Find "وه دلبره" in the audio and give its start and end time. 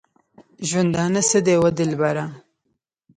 1.61-2.25